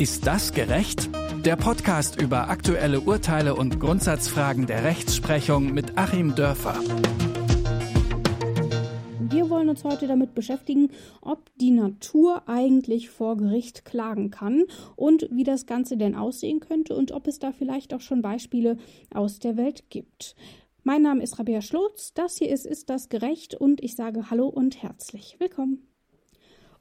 Ist 0.00 0.26
das 0.26 0.54
gerecht? 0.54 1.10
Der 1.44 1.56
Podcast 1.56 2.18
über 2.18 2.48
aktuelle 2.48 3.02
Urteile 3.02 3.54
und 3.54 3.80
Grundsatzfragen 3.80 4.66
der 4.66 4.82
Rechtsprechung 4.82 5.74
mit 5.74 5.98
Achim 5.98 6.34
Dörfer. 6.34 6.80
Wir 9.20 9.50
wollen 9.50 9.68
uns 9.68 9.84
heute 9.84 10.06
damit 10.06 10.34
beschäftigen, 10.34 10.88
ob 11.20 11.54
die 11.56 11.70
Natur 11.70 12.48
eigentlich 12.48 13.10
vor 13.10 13.36
Gericht 13.36 13.84
klagen 13.84 14.30
kann 14.30 14.64
und 14.96 15.28
wie 15.30 15.44
das 15.44 15.66
Ganze 15.66 15.98
denn 15.98 16.14
aussehen 16.14 16.60
könnte 16.60 16.96
und 16.96 17.12
ob 17.12 17.26
es 17.26 17.38
da 17.38 17.52
vielleicht 17.52 17.92
auch 17.92 18.00
schon 18.00 18.22
Beispiele 18.22 18.78
aus 19.12 19.38
der 19.38 19.58
Welt 19.58 19.90
gibt. 19.90 20.34
Mein 20.82 21.02
Name 21.02 21.22
ist 21.22 21.38
Rabea 21.38 21.60
Schlotz, 21.60 22.14
das 22.14 22.38
hier 22.38 22.48
ist 22.48 22.64
Ist 22.64 22.88
das 22.88 23.10
gerecht 23.10 23.54
und 23.54 23.84
ich 23.84 23.96
sage 23.96 24.30
Hallo 24.30 24.48
und 24.48 24.82
herzlich 24.82 25.36
willkommen. 25.38 25.89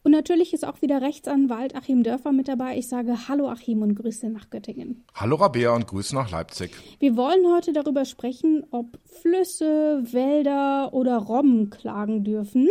Und 0.02 0.14
natürlich 0.14 0.54
ist 0.54 0.66
auch 0.66 0.82
wieder 0.82 1.02
Rechtsanwalt 1.02 1.76
Achim 1.76 2.04
Dörfer 2.04 2.32
mit 2.32 2.48
dabei. 2.48 2.78
Ich 2.78 2.88
sage 2.88 3.28
Hallo 3.28 3.50
Achim 3.50 3.82
und 3.82 3.96
Grüße 3.96 4.30
nach 4.30 4.50
Göttingen. 4.50 5.04
Hallo 5.14 5.36
Rabea 5.36 5.76
und 5.76 5.88
Grüße 5.88 6.16
nach 6.16 6.32
Leipzig. 6.32 6.72
Wir 7.00 7.18
wollen 7.18 7.46
heute 7.54 7.74
darüber 7.74 8.06
sprechen, 8.06 8.66
ob 8.72 8.98
Flüsse, 9.22 10.02
Wälder 10.10 10.94
oder 10.94 11.18
Robben 11.18 11.70
klagen 11.70 12.24
dürfen. 12.24 12.70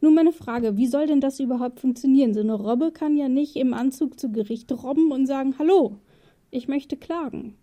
Nun 0.00 0.14
meine 0.14 0.32
Frage, 0.32 0.76
wie 0.76 0.86
soll 0.86 1.08
denn 1.08 1.20
das 1.20 1.40
überhaupt 1.40 1.80
funktionieren? 1.80 2.32
So 2.32 2.40
eine 2.40 2.54
Robbe 2.54 2.92
kann 2.92 3.16
ja 3.16 3.28
nicht 3.28 3.56
im 3.56 3.74
Anzug 3.74 4.20
zu 4.20 4.30
Gericht 4.30 4.70
robben 4.70 5.10
und 5.10 5.26
sagen, 5.26 5.56
hallo, 5.58 5.98
ich 6.52 6.68
möchte 6.68 6.96
klagen. 6.96 7.56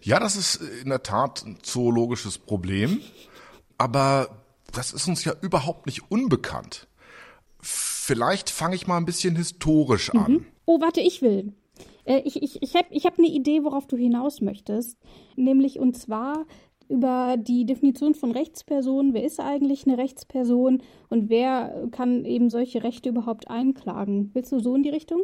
Ja, 0.00 0.18
das 0.18 0.36
ist 0.36 0.56
in 0.82 0.88
der 0.88 1.02
Tat 1.02 1.44
ein 1.44 1.58
zoologisches 1.62 2.38
Problem, 2.38 3.00
aber 3.76 4.42
das 4.72 4.94
ist 4.94 5.06
uns 5.06 5.22
ja 5.24 5.34
überhaupt 5.42 5.84
nicht 5.84 6.10
unbekannt. 6.10 6.88
Vielleicht 8.04 8.50
fange 8.50 8.74
ich 8.74 8.88
mal 8.88 8.96
ein 8.96 9.04
bisschen 9.04 9.36
historisch 9.36 10.10
an. 10.10 10.32
Mhm. 10.32 10.46
Oh, 10.64 10.80
warte, 10.80 11.00
ich 11.00 11.22
will. 11.22 11.52
Äh, 12.04 12.22
ich 12.24 12.42
ich, 12.42 12.60
ich 12.60 12.74
habe 12.74 12.88
ich 12.90 13.06
hab 13.06 13.16
eine 13.16 13.28
Idee, 13.28 13.62
worauf 13.62 13.86
du 13.86 13.96
hinaus 13.96 14.40
möchtest. 14.40 14.98
Nämlich, 15.36 15.78
und 15.78 15.96
zwar 15.96 16.44
über 16.88 17.36
die 17.38 17.64
Definition 17.64 18.16
von 18.16 18.32
Rechtspersonen. 18.32 19.14
Wer 19.14 19.22
ist 19.22 19.38
eigentlich 19.38 19.86
eine 19.86 19.98
Rechtsperson 19.98 20.82
und 21.10 21.30
wer 21.30 21.88
kann 21.92 22.24
eben 22.24 22.50
solche 22.50 22.82
Rechte 22.82 23.08
überhaupt 23.08 23.48
einklagen? 23.48 24.32
Willst 24.34 24.50
du 24.50 24.58
so 24.58 24.74
in 24.74 24.82
die 24.82 24.90
Richtung? 24.90 25.22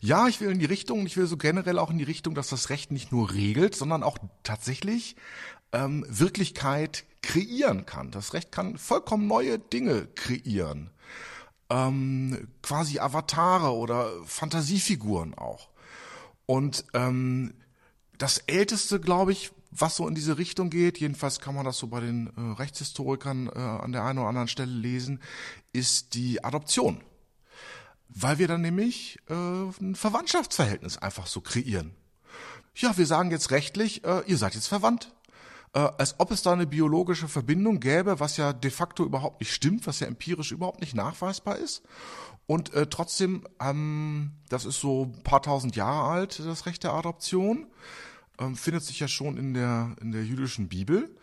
Ja, 0.00 0.26
ich 0.26 0.40
will 0.40 0.50
in 0.50 0.58
die 0.58 0.64
Richtung, 0.64 1.06
ich 1.06 1.16
will 1.16 1.26
so 1.26 1.36
generell 1.36 1.78
auch 1.78 1.92
in 1.92 1.98
die 1.98 2.04
Richtung, 2.04 2.34
dass 2.34 2.48
das 2.48 2.70
Recht 2.70 2.90
nicht 2.90 3.12
nur 3.12 3.32
regelt, 3.32 3.76
sondern 3.76 4.02
auch 4.02 4.18
tatsächlich 4.42 5.14
ähm, 5.72 6.04
Wirklichkeit 6.08 7.04
kreieren 7.22 7.86
kann. 7.86 8.10
Das 8.10 8.34
Recht 8.34 8.50
kann 8.50 8.78
vollkommen 8.78 9.28
neue 9.28 9.60
Dinge 9.60 10.08
kreieren. 10.16 10.90
Ähm, 11.68 12.48
quasi 12.62 12.98
Avatare 13.00 13.72
oder 13.72 14.10
Fantasiefiguren 14.24 15.34
auch. 15.34 15.68
Und 16.46 16.84
ähm, 16.94 17.54
das 18.18 18.38
Älteste, 18.38 19.00
glaube 19.00 19.32
ich, 19.32 19.50
was 19.70 19.96
so 19.96 20.06
in 20.06 20.14
diese 20.14 20.38
Richtung 20.38 20.70
geht, 20.70 20.98
jedenfalls 20.98 21.40
kann 21.40 21.54
man 21.54 21.64
das 21.64 21.78
so 21.78 21.88
bei 21.88 22.00
den 22.00 22.28
äh, 22.28 22.60
Rechtshistorikern 22.60 23.48
äh, 23.48 23.58
an 23.58 23.92
der 23.92 24.04
einen 24.04 24.20
oder 24.20 24.28
anderen 24.28 24.48
Stelle 24.48 24.72
lesen, 24.72 25.20
ist 25.72 26.14
die 26.14 26.42
Adoption. 26.42 27.02
Weil 28.08 28.38
wir 28.38 28.48
dann 28.48 28.60
nämlich 28.60 29.18
äh, 29.28 29.34
ein 29.34 29.94
Verwandtschaftsverhältnis 29.94 30.98
einfach 30.98 31.26
so 31.26 31.40
kreieren. 31.40 31.92
Ja, 32.74 32.96
wir 32.96 33.06
sagen 33.06 33.30
jetzt 33.30 33.50
rechtlich, 33.50 34.04
äh, 34.04 34.22
ihr 34.26 34.36
seid 34.38 34.54
jetzt 34.54 34.68
verwandt 34.68 35.15
äh, 35.76 35.90
als 35.98 36.18
ob 36.18 36.30
es 36.30 36.42
da 36.42 36.54
eine 36.54 36.66
biologische 36.66 37.28
Verbindung 37.28 37.80
gäbe, 37.80 38.18
was 38.18 38.38
ja 38.38 38.54
de 38.54 38.70
facto 38.70 39.04
überhaupt 39.04 39.40
nicht 39.40 39.52
stimmt, 39.52 39.86
was 39.86 40.00
ja 40.00 40.06
empirisch 40.06 40.50
überhaupt 40.50 40.80
nicht 40.80 40.94
nachweisbar 40.94 41.58
ist. 41.58 41.82
Und 42.46 42.72
äh, 42.72 42.86
trotzdem, 42.86 43.46
ähm, 43.60 44.32
das 44.48 44.64
ist 44.64 44.80
so 44.80 45.12
ein 45.14 45.22
paar 45.22 45.42
tausend 45.42 45.76
Jahre 45.76 46.08
alt, 46.08 46.38
das 46.38 46.64
Recht 46.64 46.82
der 46.82 46.94
Adoption, 46.94 47.66
ähm, 48.38 48.56
findet 48.56 48.84
sich 48.84 49.00
ja 49.00 49.08
schon 49.08 49.36
in 49.36 49.52
der, 49.52 49.94
in 50.00 50.12
der 50.12 50.24
jüdischen 50.24 50.68
Bibel. 50.68 51.14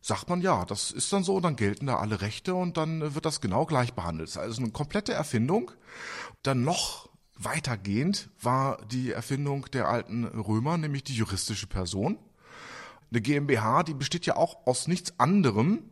Sagt 0.00 0.28
man 0.28 0.40
ja, 0.40 0.64
das 0.64 0.90
ist 0.90 1.12
dann 1.12 1.22
so, 1.22 1.38
dann 1.38 1.54
gelten 1.54 1.86
da 1.86 1.98
alle 1.98 2.22
Rechte 2.22 2.56
und 2.56 2.76
dann 2.76 3.14
wird 3.14 3.24
das 3.24 3.40
genau 3.40 3.66
gleich 3.66 3.94
behandelt. 3.94 4.36
Also 4.36 4.62
eine 4.62 4.72
komplette 4.72 5.12
Erfindung. 5.12 5.70
Dann 6.42 6.64
noch 6.64 7.08
weitergehend 7.36 8.30
war 8.40 8.84
die 8.86 9.12
Erfindung 9.12 9.66
der 9.72 9.88
alten 9.88 10.24
Römer, 10.24 10.76
nämlich 10.76 11.04
die 11.04 11.14
juristische 11.14 11.68
Person 11.68 12.18
eine 13.12 13.20
GmbH, 13.20 13.82
die 13.82 13.94
besteht 13.94 14.26
ja 14.26 14.36
auch 14.36 14.66
aus 14.66 14.88
nichts 14.88 15.18
anderem 15.18 15.84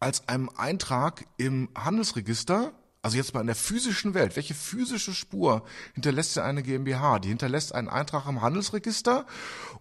als 0.00 0.28
einem 0.28 0.50
Eintrag 0.56 1.26
im 1.38 1.68
Handelsregister, 1.76 2.72
also 3.02 3.16
jetzt 3.16 3.34
mal 3.34 3.40
in 3.40 3.46
der 3.46 3.56
physischen 3.56 4.14
Welt. 4.14 4.36
Welche 4.36 4.54
physische 4.54 5.14
Spur 5.14 5.64
hinterlässt 5.94 6.36
ja 6.36 6.44
eine 6.44 6.62
GmbH? 6.62 7.20
Die 7.20 7.28
hinterlässt 7.28 7.74
einen 7.74 7.88
Eintrag 7.88 8.26
im 8.26 8.42
Handelsregister 8.42 9.26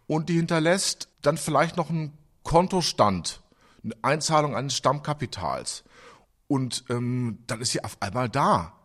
und 0.05 0.29
die 0.29 0.35
hinterlässt 0.35 1.09
dann 1.21 1.37
vielleicht 1.37 1.77
noch 1.77 1.89
einen 1.89 2.17
Kontostand, 2.43 3.41
eine 3.83 3.95
Einzahlung 4.03 4.55
eines 4.55 4.75
Stammkapitals. 4.75 5.83
Und 6.47 6.85
ähm, 6.89 7.39
dann 7.47 7.59
ist 7.59 7.71
sie 7.71 7.83
auf 7.83 7.97
einmal 7.99 8.29
da. 8.29 8.76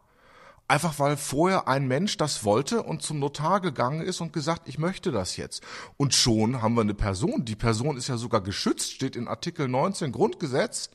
Einfach 0.73 0.99
weil 0.99 1.19
vorher 1.19 1.69
ein 1.69 1.87
Mensch 1.87 2.17
das 2.17 2.45
wollte 2.45 2.83
und 2.83 3.03
zum 3.03 3.19
Notar 3.19 3.61
gegangen 3.61 4.01
ist 4.01 4.23
und 4.23 4.33
gesagt, 4.33 4.63
ich 4.65 4.79
möchte 4.79 5.13
das 5.13 5.37
jetzt. 5.37 5.63
Und 5.99 6.15
schon 6.15 6.63
haben 6.63 6.77
wir 6.77 6.81
eine 6.81 6.95
Person. 6.95 7.45
Die 7.45 7.57
Person 7.57 7.99
ist 7.99 8.09
ja 8.09 8.17
sogar 8.17 8.41
geschützt, 8.41 8.91
steht 8.91 9.15
in 9.15 9.29
Artikel 9.29 9.69
19 9.69 10.13
Grundgesetz, 10.13 10.89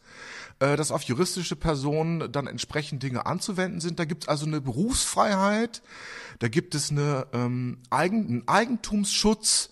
äh, 0.58 0.78
dass 0.78 0.90
auf 0.90 1.04
juristische 1.04 1.56
Personen 1.56 2.32
dann 2.32 2.48
entsprechend 2.48 3.04
Dinge 3.04 3.28
anzuwenden 3.28 3.80
sind. 3.80 4.00
Da 4.00 4.06
gibt 4.06 4.24
es 4.24 4.30
also 4.30 4.48
eine 4.48 4.62
Berufsfreiheit, 4.62 5.84
da 6.40 6.48
gibt 6.48 6.74
es 6.74 6.90
eine, 6.90 7.28
ähm, 7.32 7.78
Eigen, 7.92 8.28
einen 8.28 8.48
Eigentumsschutz, 8.48 9.70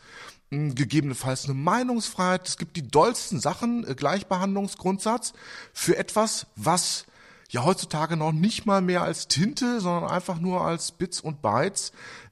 gegebenenfalls 0.51 1.45
eine 1.45 1.55
Meinungsfreiheit. 1.55 2.47
Es 2.47 2.57
gibt 2.57 2.77
die 2.77 2.87
dollsten 2.87 3.39
Sachen, 3.39 3.87
äh, 3.87 3.95
Gleichbehandlungsgrundsatz 3.95 5.33
für 5.73 5.97
etwas, 5.97 6.45
was 6.55 7.07
ja 7.49 7.63
heutzutage 7.63 8.17
noch 8.17 8.31
nicht 8.31 8.65
mal 8.65 8.81
mehr 8.81 9.03
als 9.03 9.27
Tinte, 9.27 9.79
sondern 9.81 10.09
einfach 10.09 10.39
nur 10.39 10.61
als 10.61 10.91
Bits 10.91 11.21
und 11.21 11.41
Bytes 11.41 11.91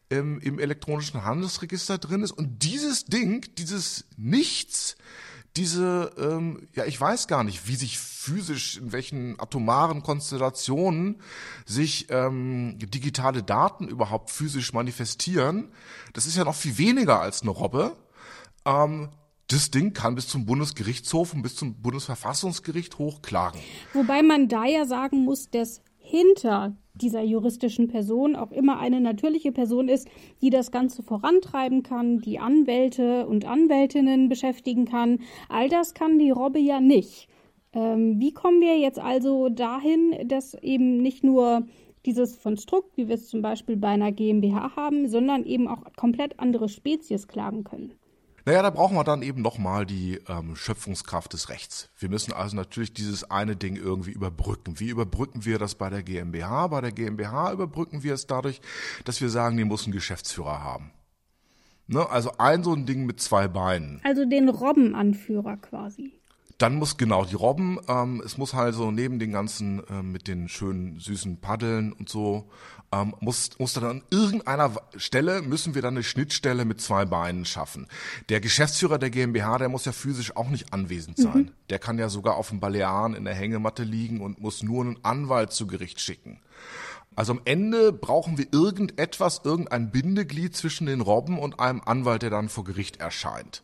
ähm, 0.09 0.39
im 0.41 0.59
elektronischen 0.59 1.23
Handelsregister 1.23 1.97
drin 1.97 2.23
ist. 2.23 2.31
Und 2.31 2.63
dieses 2.63 3.05
Ding, 3.05 3.45
dieses 3.57 4.05
Nichts, 4.17 4.95
diese, 5.55 6.11
ähm, 6.17 6.67
ja, 6.73 6.85
ich 6.85 6.99
weiß 6.99 7.27
gar 7.27 7.43
nicht, 7.43 7.67
wie 7.67 7.75
sich 7.75 7.99
physisch, 7.99 8.77
in 8.77 8.91
welchen 8.91 9.39
atomaren 9.39 10.01
Konstellationen 10.01 11.21
sich 11.65 12.07
ähm, 12.09 12.77
digitale 12.79 13.43
Daten 13.43 13.87
überhaupt 13.87 14.31
physisch 14.31 14.73
manifestieren. 14.73 15.71
Das 16.13 16.25
ist 16.25 16.37
ja 16.37 16.43
noch 16.43 16.55
viel 16.55 16.77
weniger 16.77 17.19
als 17.19 17.43
eine 17.43 17.51
Robbe. 17.51 17.95
Ähm, 18.65 19.09
das 19.47 19.71
Ding 19.71 19.93
kann 19.93 20.15
bis 20.15 20.27
zum 20.27 20.45
Bundesgerichtshof 20.45 21.33
und 21.33 21.41
bis 21.41 21.55
zum 21.55 21.75
Bundesverfassungsgericht 21.81 22.97
hochklagen. 22.97 23.59
Wobei 23.93 24.23
man 24.23 24.47
da 24.47 24.65
ja 24.65 24.85
sagen 24.85 25.25
muss, 25.25 25.49
dass 25.49 25.81
hinter 25.97 26.75
dieser 26.95 27.23
juristischen 27.23 27.87
Person 27.87 28.35
auch 28.35 28.51
immer 28.51 28.79
eine 28.79 29.01
natürliche 29.01 29.51
Person 29.51 29.89
ist, 29.89 30.07
die 30.41 30.49
das 30.49 30.71
Ganze 30.71 31.01
vorantreiben 31.01 31.81
kann, 31.81 32.19
die 32.19 32.39
Anwälte 32.39 33.25
und 33.25 33.45
Anwältinnen 33.45 34.29
beschäftigen 34.29 34.85
kann. 34.85 35.19
All 35.49 35.69
das 35.69 35.93
kann 35.93 36.19
die 36.19 36.29
Robbe 36.29 36.59
ja 36.59 36.79
nicht. 36.79 37.27
Ähm, 37.73 38.19
wie 38.19 38.31
kommen 38.31 38.61
wir 38.61 38.77
jetzt 38.77 38.99
also 38.99 39.49
dahin, 39.49 40.27
dass 40.27 40.53
eben 40.55 40.97
nicht 40.97 41.23
nur 41.23 41.65
dieses 42.05 42.41
Konstrukt, 42.41 42.95
wie 42.97 43.07
wir 43.07 43.15
es 43.15 43.29
zum 43.29 43.41
Beispiel 43.41 43.77
bei 43.77 43.87
einer 43.87 44.11
GmbH 44.11 44.75
haben, 44.75 45.09
sondern 45.09 45.45
eben 45.45 45.67
auch 45.67 45.83
komplett 45.95 46.39
andere 46.39 46.69
Spezies 46.69 47.27
klagen 47.27 47.63
können? 47.63 47.93
Naja, 48.45 48.61
da 48.61 48.69
brauchen 48.71 48.95
wir 48.95 49.05
dann 49.05 49.21
eben 49.21 49.41
nochmal 49.41 49.85
die 49.85 50.19
ähm, 50.27 50.57
Schöpfungskraft 50.57 51.31
des 51.31 51.47
Rechts. 51.47 51.89
Wir 51.97 52.09
müssen 52.09 52.33
also 52.33 52.57
natürlich 52.57 52.93
dieses 52.93 53.29
eine 53.31 53.55
Ding 53.55 53.77
irgendwie 53.77 54.11
überbrücken. 54.11 54.81
Wie 54.81 54.89
überbrücken 54.89 55.45
wir 55.45 55.59
das 55.59 55.75
bei 55.75 55.89
der 55.89 56.03
GmbH? 56.03 56.67
Bei 56.67 56.81
der 56.81 56.91
GmbH 56.91 57.53
überbrücken 57.53 58.03
wir 58.03 58.13
es 58.13 58.27
dadurch, 58.27 58.59
dass 59.05 59.21
wir 59.21 59.29
sagen, 59.29 59.55
die 59.55 59.63
muss 59.63 59.85
einen 59.85 59.93
Geschäftsführer 59.93 60.61
haben. 60.61 60.91
Ne? 61.87 62.09
Also 62.09 62.33
ein 62.37 62.63
so 62.63 62.73
ein 62.73 62.85
Ding 62.85 63.05
mit 63.05 63.21
zwei 63.21 63.47
Beinen. 63.47 64.01
Also 64.03 64.25
den 64.25 64.49
Robbenanführer 64.49 65.57
quasi. 65.57 66.19
Dann 66.57 66.75
muss 66.75 66.97
genau 66.97 67.25
die 67.25 67.35
Robben, 67.35 67.79
ähm, 67.87 68.21
es 68.23 68.37
muss 68.37 68.53
halt 68.53 68.75
so 68.75 68.91
neben 68.91 69.19
den 69.19 69.31
ganzen 69.31 69.85
äh, 69.87 70.03
mit 70.03 70.27
den 70.27 70.47
schönen 70.47 70.99
süßen 70.99 71.41
Paddeln 71.41 71.93
und 71.93 72.09
so, 72.09 72.49
ähm, 72.93 73.15
muss, 73.19 73.51
muss 73.57 73.73
dann 73.73 73.85
an 73.85 74.03
irgendeiner 74.11 74.71
Stelle 74.95 75.41
müssen 75.41 75.75
wir 75.75 75.81
dann 75.81 75.95
eine 75.95 76.03
Schnittstelle 76.03 76.65
mit 76.65 76.79
zwei 76.79 77.05
Beinen 77.05 77.45
schaffen. 77.45 77.87
Der 78.29 78.39
Geschäftsführer 78.39 78.99
der 78.99 79.09
GmbH, 79.09 79.57
der 79.57 79.69
muss 79.69 79.85
ja 79.85 79.91
physisch 79.91 80.35
auch 80.35 80.49
nicht 80.49 80.73
anwesend 80.73 81.17
sein. 81.17 81.37
Mhm. 81.37 81.51
Der 81.69 81.79
kann 81.79 81.97
ja 81.97 82.09
sogar 82.09 82.35
auf 82.35 82.49
dem 82.49 82.59
Balearen 82.59 83.15
in 83.15 83.25
der 83.25 83.33
Hängematte 83.33 83.83
liegen 83.83 84.21
und 84.21 84.39
muss 84.39 84.63
nur 84.63 84.83
einen 84.83 84.99
Anwalt 85.03 85.51
zu 85.53 85.65
Gericht 85.65 86.01
schicken. 86.01 86.39
Also 87.15 87.33
am 87.33 87.41
Ende 87.45 87.93
brauchen 87.93 88.37
wir 88.37 88.47
irgendetwas, 88.51 89.41
irgendein 89.43 89.91
Bindeglied 89.91 90.55
zwischen 90.55 90.87
den 90.87 91.01
Robben 91.01 91.37
und 91.37 91.59
einem 91.59 91.81
Anwalt, 91.81 92.23
der 92.23 92.29
dann 92.29 92.49
vor 92.49 92.63
Gericht 92.63 92.97
erscheint. 92.97 93.63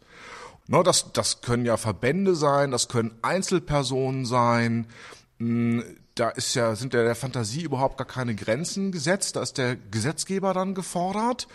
No, 0.71 0.83
das, 0.83 1.12
das 1.13 1.42
können 1.42 1.66
ja 1.66 1.77
Verbände 1.77 2.36
sein, 2.36 2.69
das 2.69 2.89
können 2.89 3.18
Einzelpersonen 3.24 4.27
sein. 4.27 4.86
Hm, 5.39 5.83
da 6.13 6.30
ist 6.30 6.54
ja, 6.54 6.75
sind 6.75 6.94
ja 6.94 7.01
der 7.01 7.16
Fantasie 7.16 7.63
überhaupt 7.63 7.98
gar 7.98 8.06
keine 8.06 8.36
Grenzen 8.36 8.92
gesetzt. 8.92 9.36
Da 9.36 9.42
ist 9.42 9.57
der 9.57 9.75
Gesetzgeber 9.75 10.54
dann 10.54 10.75
gefordert. 10.75 11.48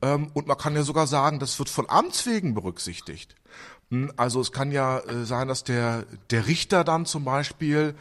Ähm, 0.00 0.30
und 0.32 0.46
man 0.46 0.56
kann 0.58 0.76
ja 0.76 0.84
sogar 0.84 1.08
sagen, 1.08 1.40
das 1.40 1.58
wird 1.58 1.70
von 1.70 1.90
Amts 1.90 2.24
wegen 2.24 2.54
berücksichtigt. 2.54 3.34
Hm, 3.90 4.12
also 4.16 4.40
es 4.40 4.52
kann 4.52 4.70
ja 4.70 5.00
äh, 5.00 5.24
sein, 5.24 5.48
dass 5.48 5.64
der, 5.64 6.04
der 6.30 6.46
Richter 6.46 6.84
dann 6.84 7.04
zum 7.04 7.24
Beispiel 7.24 7.96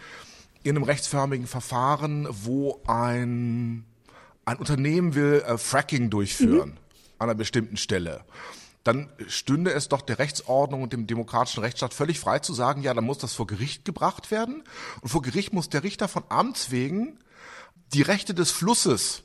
in 0.61 0.75
einem 0.75 0.83
rechtsförmigen 0.83 1.47
Verfahren, 1.47 2.27
wo 2.29 2.79
ein, 2.85 3.83
ein 4.45 4.57
Unternehmen 4.57 5.15
will 5.15 5.43
äh, 5.43 5.57
Fracking 5.57 6.11
durchführen 6.11 6.69
mhm. 6.69 6.77
an 7.17 7.29
einer 7.29 7.35
bestimmten 7.35 7.77
Stelle 7.77 8.23
dann 8.83 9.10
stünde 9.28 9.72
es 9.72 9.89
doch 9.89 10.01
der 10.01 10.19
Rechtsordnung 10.19 10.81
und 10.81 10.94
dem 10.94 11.07
demokratischen 11.07 11.62
Rechtsstaat 11.62 11.94
völlig 11.94 12.19
frei 12.19 12.39
zu 12.39 12.54
sagen, 12.54 12.81
ja, 12.81 12.94
dann 12.94 13.04
muss 13.04 13.19
das 13.19 13.33
vor 13.33 13.48
Gericht 13.48 13.86
gebracht 13.86 14.31
werden. 14.31 14.63
Und 15.01 15.10
vor 15.10 15.22
Gericht 15.22 15.54
muss 15.54 15.69
der 15.69 15.83
Richter 15.83 16.07
von 16.07 16.24
Amts 16.30 16.72
wegen 16.72 17.19
die 17.94 18.01
Rechte 18.01 18.33
des 18.33 18.51
Flusses, 18.51 19.24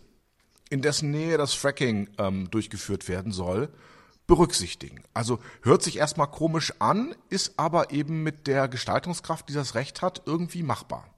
in 0.69 0.83
dessen 0.83 1.11
Nähe 1.11 1.39
das 1.39 1.55
Fracking 1.55 2.11
ähm, 2.19 2.51
durchgeführt 2.51 3.09
werden 3.09 3.33
soll, 3.33 3.71
berücksichtigen. 4.27 5.05
Also 5.15 5.39
hört 5.63 5.83
sich 5.83 5.99
erstmal 5.99 6.31
komisch 6.31 6.75
an, 6.81 7.15
ist 7.31 7.59
aber 7.59 7.93
eben 7.93 8.23
mit 8.23 8.47
der 8.47 8.69
Gestaltungskraft, 8.69 9.49
die 9.49 9.55
das 9.55 9.75
Recht 9.75 10.03
hat, 10.03 10.23
irgendwie 10.27 10.65
machbar. 10.65 11.09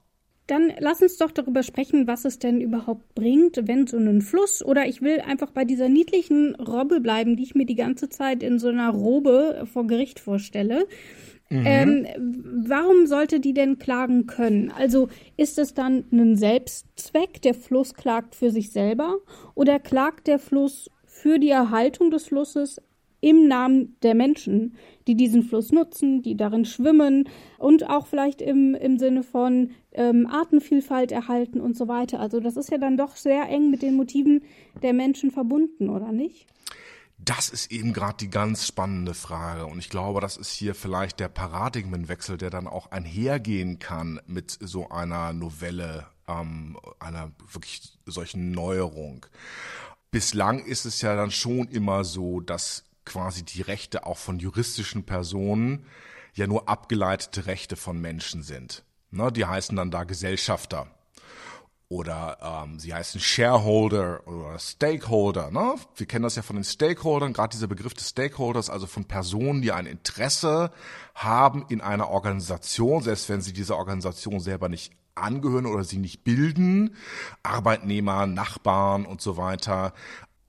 Dann 0.49 0.73
lass 0.79 0.99
uns 1.03 1.17
doch 1.17 1.29
darüber 1.29 1.61
sprechen, 1.61 2.07
was 2.07 2.25
es 2.25 2.39
denn 2.39 2.59
überhaupt 2.59 3.13
bringt, 3.13 3.67
wenn 3.67 3.85
so 3.85 3.97
ein 3.97 4.23
Fluss 4.23 4.65
oder 4.65 4.87
ich 4.87 4.99
will 4.99 5.19
einfach 5.19 5.51
bei 5.51 5.63
dieser 5.63 5.89
niedlichen 5.89 6.55
Robbe 6.55 7.01
bleiben, 7.01 7.35
die 7.35 7.43
ich 7.43 7.53
mir 7.53 7.67
die 7.67 7.75
ganze 7.75 8.09
Zeit 8.09 8.41
in 8.41 8.57
so 8.57 8.69
einer 8.69 8.89
Robe 8.89 9.67
vor 9.71 9.85
Gericht 9.85 10.19
vorstelle. 10.19 10.87
Mhm. 11.49 11.63
Ähm, 11.65 12.07
warum 12.67 13.05
sollte 13.05 13.39
die 13.39 13.53
denn 13.53 13.77
klagen 13.77 14.25
können? 14.25 14.71
Also 14.75 15.09
ist 15.37 15.59
es 15.59 15.75
dann 15.75 16.05
ein 16.11 16.35
Selbstzweck, 16.35 17.43
der 17.43 17.53
Fluss 17.53 17.93
klagt 17.93 18.33
für 18.33 18.49
sich 18.49 18.71
selber 18.71 19.17
oder 19.53 19.77
klagt 19.77 20.25
der 20.25 20.39
Fluss 20.39 20.89
für 21.05 21.37
die 21.37 21.49
Erhaltung 21.49 22.09
des 22.09 22.25
Flusses 22.25 22.81
im 23.21 23.47
Namen 23.47 23.97
der 24.01 24.15
Menschen, 24.15 24.75
die 25.07 25.15
diesen 25.15 25.43
Fluss 25.43 25.71
nutzen, 25.71 26.21
die 26.21 26.37
darin 26.37 26.65
schwimmen 26.65 27.27
und 27.57 27.89
auch 27.89 28.07
vielleicht 28.07 28.41
im, 28.41 28.75
im 28.75 28.97
Sinne 28.97 29.23
von 29.23 29.71
ähm, 29.91 30.27
Artenvielfalt 30.27 31.11
erhalten 31.11 31.59
und 31.59 31.75
so 31.75 31.87
weiter. 31.87 32.19
Also 32.19 32.39
das 32.39 32.57
ist 32.57 32.71
ja 32.71 32.77
dann 32.77 32.97
doch 32.97 33.15
sehr 33.15 33.49
eng 33.49 33.69
mit 33.71 33.81
den 33.81 33.95
Motiven 33.95 34.43
der 34.81 34.93
Menschen 34.93 35.31
verbunden, 35.31 35.89
oder 35.89 36.11
nicht? 36.11 36.47
Das 37.17 37.49
ist 37.49 37.71
eben 37.71 37.91
gerade 37.91 38.17
die 38.17 38.29
ganz 38.29 38.65
spannende 38.65 39.13
Frage. 39.13 39.65
Und 39.65 39.79
ich 39.79 39.89
glaube, 39.89 40.21
das 40.21 40.37
ist 40.37 40.51
hier 40.51 40.73
vielleicht 40.73 41.19
der 41.19 41.27
Paradigmenwechsel, 41.27 42.37
der 42.37 42.49
dann 42.49 42.67
auch 42.67 42.91
einhergehen 42.91 43.77
kann 43.77 44.21
mit 44.25 44.57
so 44.61 44.89
einer 44.89 45.33
Novelle, 45.33 46.07
ähm, 46.27 46.77
einer 46.99 47.31
wirklich 47.51 47.97
solchen 48.05 48.51
Neuerung. 48.51 49.25
Bislang 50.11 50.65
ist 50.65 50.85
es 50.85 51.01
ja 51.01 51.15
dann 51.15 51.29
schon 51.29 51.67
immer 51.67 52.05
so, 52.05 52.39
dass 52.39 52.85
quasi 53.09 53.43
die 53.43 53.61
Rechte 53.61 54.05
auch 54.05 54.17
von 54.17 54.39
juristischen 54.39 55.03
Personen 55.03 55.85
ja 56.33 56.47
nur 56.47 56.69
abgeleitete 56.69 57.47
Rechte 57.47 57.75
von 57.75 57.99
Menschen 57.99 58.43
sind. 58.43 58.83
Ne, 59.11 59.31
die 59.31 59.45
heißen 59.45 59.75
dann 59.75 59.89
da 59.89 60.03
Gesellschafter 60.03 60.87
oder 61.87 62.37
ähm, 62.63 62.79
sie 62.79 62.93
heißen 62.93 63.19
Shareholder 63.19 64.27
oder 64.27 64.59
Stakeholder. 64.59 65.49
Ne? 65.49 65.73
Wir 65.95 66.05
kennen 66.05 66.21
das 66.21 66.35
ja 66.35 66.43
von 66.43 66.55
den 66.55 66.63
Stakeholdern, 66.63 67.33
gerade 67.33 67.49
dieser 67.49 67.65
Begriff 67.65 67.95
des 67.95 68.09
Stakeholders, 68.09 68.69
also 68.69 68.85
von 68.85 69.05
Personen, 69.05 69.63
die 69.63 69.71
ein 69.71 69.87
Interesse 69.87 70.71
haben 71.15 71.65
in 71.69 71.81
einer 71.81 72.09
Organisation, 72.09 73.01
selbst 73.01 73.27
wenn 73.27 73.41
sie 73.41 73.53
dieser 73.53 73.77
Organisation 73.77 74.39
selber 74.39 74.69
nicht 74.69 74.93
angehören 75.15 75.65
oder 75.65 75.83
sie 75.83 75.97
nicht 75.97 76.23
bilden, 76.23 76.95
Arbeitnehmer, 77.41 78.27
Nachbarn 78.27 79.07
und 79.07 79.19
so 79.19 79.35
weiter. 79.35 79.93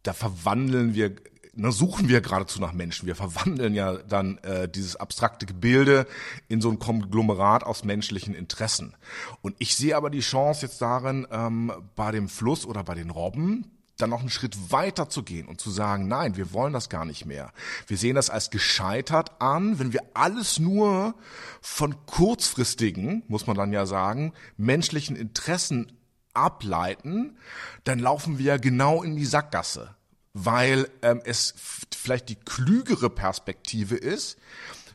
Da 0.02 0.12
verwandeln 0.12 0.94
wir 0.94 1.16
ne, 1.54 1.72
suchen 1.72 2.08
wir 2.08 2.20
geradezu 2.20 2.60
nach 2.60 2.72
Menschen. 2.72 3.06
Wir 3.06 3.16
verwandeln 3.16 3.74
ja 3.74 3.94
dann 3.96 4.38
äh, 4.38 4.68
dieses 4.68 4.96
abstrakte 4.96 5.46
Gebilde 5.46 6.06
in 6.48 6.60
so 6.60 6.70
ein 6.70 6.78
Konglomerat 6.78 7.64
aus 7.64 7.84
menschlichen 7.84 8.34
Interessen. 8.34 8.96
Und 9.42 9.56
ich 9.58 9.76
sehe 9.76 9.96
aber 9.96 10.10
die 10.10 10.20
Chance 10.20 10.66
jetzt 10.66 10.80
darin, 10.80 11.26
ähm, 11.30 11.72
bei 11.96 12.12
dem 12.12 12.28
Fluss 12.28 12.66
oder 12.66 12.84
bei 12.84 12.94
den 12.94 13.10
Robben, 13.10 13.70
dann 13.96 14.10
noch 14.10 14.20
einen 14.20 14.30
Schritt 14.30 14.72
weiter 14.72 15.10
zu 15.10 15.22
gehen 15.22 15.46
und 15.46 15.60
zu 15.60 15.70
sagen, 15.70 16.08
nein, 16.08 16.36
wir 16.36 16.52
wollen 16.52 16.72
das 16.72 16.88
gar 16.88 17.04
nicht 17.04 17.26
mehr. 17.26 17.52
Wir 17.86 17.98
sehen 17.98 18.16
das 18.16 18.30
als 18.30 18.48
gescheitert 18.50 19.42
an, 19.42 19.78
wenn 19.78 19.92
wir 19.92 20.02
alles 20.14 20.58
nur 20.58 21.14
von 21.60 21.94
kurzfristigen, 22.06 23.24
muss 23.28 23.46
man 23.46 23.56
dann 23.56 23.72
ja 23.72 23.84
sagen, 23.84 24.32
menschlichen 24.56 25.16
Interessen 25.16 25.92
ableiten, 26.32 27.36
dann 27.84 27.98
laufen 27.98 28.38
wir 28.38 28.46
ja 28.46 28.56
genau 28.56 29.02
in 29.02 29.16
die 29.16 29.26
Sackgasse 29.26 29.94
weil 30.32 30.88
ähm, 31.02 31.20
es 31.24 31.54
vielleicht 31.94 32.28
die 32.28 32.36
klügere 32.36 33.10
Perspektive 33.10 33.96
ist, 33.96 34.38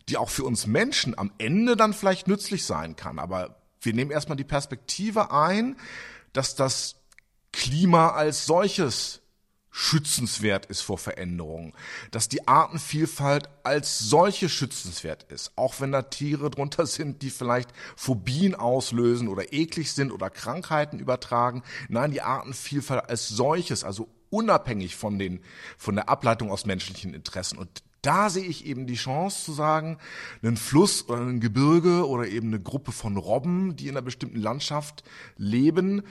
die 0.09 0.17
auch 0.17 0.29
für 0.29 0.43
uns 0.43 0.67
Menschen 0.67 1.17
am 1.17 1.31
Ende 1.37 1.75
dann 1.75 1.93
vielleicht 1.93 2.27
nützlich 2.27 2.65
sein 2.65 2.95
kann. 2.95 3.19
Aber 3.19 3.57
wir 3.81 3.93
nehmen 3.93 4.11
erstmal 4.11 4.37
die 4.37 4.43
Perspektive 4.43 5.31
ein, 5.31 5.77
dass 6.33 6.55
das 6.55 6.95
Klima 7.51 8.09
als 8.09 8.45
solches 8.45 9.21
schützenswert 9.77 10.67
ist 10.67 10.81
vor 10.81 10.97
Veränderungen, 10.97 11.73
dass 12.11 12.29
die 12.29 12.47
Artenvielfalt 12.47 13.49
als 13.63 13.99
solche 13.99 14.47
schützenswert 14.47 15.23
ist, 15.23 15.51
auch 15.57 15.81
wenn 15.81 15.91
da 15.91 16.03
Tiere 16.03 16.49
drunter 16.49 16.85
sind, 16.85 17.21
die 17.21 17.29
vielleicht 17.29 17.73
Phobien 17.97 18.55
auslösen 18.55 19.27
oder 19.27 19.51
eklig 19.51 19.91
sind 19.91 20.13
oder 20.13 20.29
Krankheiten 20.29 20.97
übertragen. 20.97 21.61
Nein, 21.89 22.11
die 22.11 22.21
Artenvielfalt 22.21 23.09
als 23.09 23.27
solches, 23.27 23.83
also 23.83 24.07
unabhängig 24.35 24.95
von 24.95 25.17
den, 25.17 25.39
von 25.77 25.95
der 25.95 26.09
Ableitung 26.09 26.51
aus 26.51 26.65
menschlichen 26.65 27.13
Interessen. 27.13 27.57
Und 27.57 27.83
da 28.01 28.29
sehe 28.29 28.45
ich 28.45 28.65
eben 28.65 28.85
die 28.85 28.95
Chance 28.95 29.45
zu 29.45 29.53
sagen, 29.53 29.97
einen 30.43 30.57
Fluss 30.57 31.07
oder 31.09 31.21
ein 31.21 31.39
Gebirge 31.39 32.07
oder 32.07 32.27
eben 32.27 32.47
eine 32.47 32.61
Gruppe 32.61 32.91
von 32.91 33.17
Robben, 33.17 33.75
die 33.75 33.85
in 33.87 33.91
einer 33.91 34.03
bestimmten 34.03 34.39
Landschaft 34.39 35.03
leben, 35.37 36.03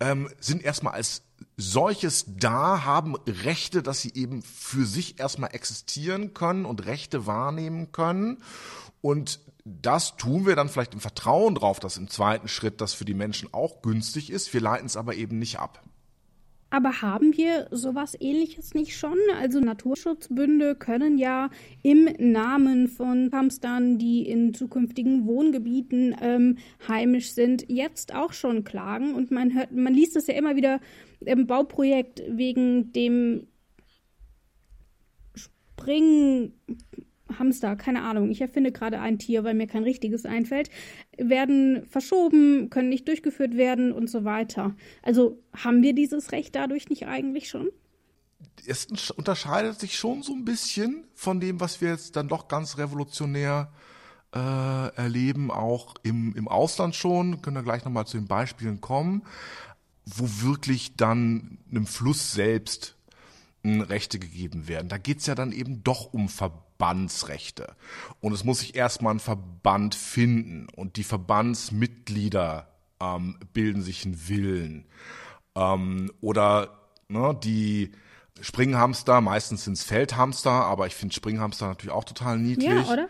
ähm, 0.00 0.30
sind 0.40 0.62
erstmal 0.62 0.94
als 0.94 1.22
solches 1.56 2.24
da, 2.26 2.84
haben 2.84 3.16
Rechte, 3.26 3.82
dass 3.82 4.00
sie 4.00 4.14
eben 4.14 4.42
für 4.42 4.86
sich 4.86 5.20
erstmal 5.20 5.54
existieren 5.54 6.32
können 6.32 6.64
und 6.64 6.86
Rechte 6.86 7.26
wahrnehmen 7.26 7.92
können. 7.92 8.42
Und 9.02 9.40
das 9.64 10.16
tun 10.16 10.46
wir 10.46 10.56
dann 10.56 10.68
vielleicht 10.68 10.94
im 10.94 11.00
Vertrauen 11.00 11.54
drauf, 11.54 11.80
dass 11.80 11.98
im 11.98 12.08
zweiten 12.08 12.48
Schritt 12.48 12.80
das 12.80 12.94
für 12.94 13.04
die 13.04 13.14
Menschen 13.14 13.52
auch 13.52 13.82
günstig 13.82 14.30
ist. 14.30 14.52
Wir 14.54 14.60
leiten 14.60 14.86
es 14.86 14.96
aber 14.96 15.14
eben 15.14 15.38
nicht 15.38 15.58
ab. 15.58 15.82
Aber 16.70 17.02
haben 17.02 17.36
wir 17.36 17.66
sowas 17.72 18.16
ähnliches 18.18 18.74
nicht 18.74 18.96
schon? 18.96 19.18
Also 19.40 19.58
Naturschutzbünde 19.58 20.76
können 20.76 21.18
ja 21.18 21.50
im 21.82 22.08
Namen 22.18 22.86
von 22.86 23.30
Hamstern, 23.32 23.98
die 23.98 24.28
in 24.28 24.54
zukünftigen 24.54 25.26
Wohngebieten 25.26 26.14
ähm, 26.20 26.58
heimisch 26.86 27.32
sind, 27.32 27.64
jetzt 27.68 28.14
auch 28.14 28.32
schon 28.32 28.62
klagen. 28.62 29.14
Und 29.14 29.32
man 29.32 29.52
hört, 29.52 29.72
man 29.72 29.92
liest 29.92 30.14
es 30.14 30.28
ja 30.28 30.34
immer 30.34 30.54
wieder 30.54 30.80
im 31.20 31.48
Bauprojekt 31.48 32.22
wegen 32.28 32.92
dem 32.92 33.48
Springen 35.34 36.52
Hamster, 37.38 37.76
keine 37.76 38.02
Ahnung, 38.02 38.30
ich 38.30 38.40
erfinde 38.40 38.72
gerade 38.72 39.00
ein 39.00 39.18
Tier, 39.18 39.44
weil 39.44 39.54
mir 39.54 39.66
kein 39.66 39.82
richtiges 39.82 40.26
einfällt, 40.26 40.70
werden 41.16 41.84
verschoben, 41.86 42.70
können 42.70 42.88
nicht 42.88 43.08
durchgeführt 43.08 43.56
werden 43.56 43.92
und 43.92 44.08
so 44.08 44.24
weiter. 44.24 44.74
Also 45.02 45.42
haben 45.54 45.82
wir 45.82 45.94
dieses 45.94 46.32
Recht 46.32 46.54
dadurch 46.54 46.88
nicht 46.88 47.06
eigentlich 47.06 47.48
schon? 47.48 47.70
Es 48.66 48.86
unterscheidet 49.10 49.80
sich 49.80 49.96
schon 49.96 50.22
so 50.22 50.32
ein 50.32 50.44
bisschen 50.44 51.04
von 51.14 51.40
dem, 51.40 51.60
was 51.60 51.80
wir 51.80 51.90
jetzt 51.90 52.16
dann 52.16 52.28
doch 52.28 52.48
ganz 52.48 52.78
revolutionär 52.78 53.72
äh, 54.34 54.38
erleben, 54.96 55.50
auch 55.50 55.94
im, 56.02 56.34
im 56.36 56.48
Ausland 56.48 56.94
schon, 56.94 57.42
können 57.42 57.56
wir 57.56 57.62
gleich 57.62 57.84
nochmal 57.84 58.06
zu 58.06 58.16
den 58.16 58.26
Beispielen 58.26 58.80
kommen, 58.80 59.22
wo 60.04 60.46
wirklich 60.46 60.96
dann 60.96 61.58
einem 61.70 61.86
Fluss 61.86 62.32
selbst 62.32 62.96
Rechte 63.64 64.18
gegeben 64.18 64.68
werden. 64.68 64.88
Da 64.88 64.98
geht's 64.98 65.26
ja 65.26 65.34
dann 65.34 65.52
eben 65.52 65.82
doch 65.84 66.12
um 66.12 66.28
Verbandsrechte. 66.80 67.76
Und 68.20 68.32
es 68.32 68.42
muss 68.42 68.60
sich 68.60 68.74
erstmal 68.74 69.14
ein 69.14 69.20
Verband 69.20 69.94
finden 69.94 70.66
und 70.74 70.96
die 70.96 71.04
Verbandsmitglieder 71.04 72.68
ähm, 73.00 73.38
bilden 73.52 73.82
sich 73.82 74.06
einen 74.06 74.28
Willen. 74.28 74.86
Ähm, 75.54 76.10
oder 76.22 76.80
ne, 77.08 77.38
die 77.44 77.92
Springhamster, 78.40 79.20
meistens 79.20 79.64
sind's 79.64 79.84
Feldhamster, 79.84 80.50
aber 80.50 80.86
ich 80.86 80.94
finde 80.94 81.14
Springhamster 81.14 81.66
natürlich 81.68 81.94
auch 81.94 82.04
total 82.04 82.38
niedlich. 82.38 82.70
Ja, 82.70 82.92
oder? 82.92 83.08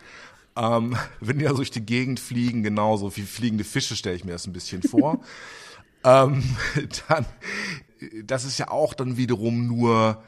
Ähm, 0.57 0.97
wenn 1.21 1.39
die 1.39 1.45
da 1.45 1.53
durch 1.53 1.71
die 1.71 1.85
Gegend 1.85 2.19
fliegen, 2.19 2.63
genauso 2.63 3.15
wie 3.15 3.21
fliegende 3.21 3.63
Fische 3.63 3.95
stelle 3.95 4.17
ich 4.17 4.25
mir 4.25 4.33
das 4.33 4.47
ein 4.47 4.53
bisschen 4.53 4.83
vor. 4.83 5.21
ähm, 6.03 6.43
dann, 7.07 7.25
das 8.25 8.43
ist 8.43 8.57
ja 8.57 8.69
auch 8.69 8.93
dann 8.93 9.15
wiederum 9.15 9.67
nur 9.67 10.21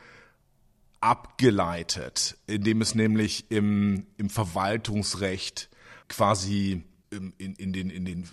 abgeleitet, 1.03 2.37
indem 2.47 2.79
es 2.79 2.95
nämlich 2.95 3.51
im, 3.51 4.07
im 4.15 4.29
Verwaltungsrecht 4.29 5.69
quasi 6.07 6.85
in, 7.11 7.33
in, 7.37 7.73
den, 7.73 7.89
in 7.89 8.05
den 8.05 8.29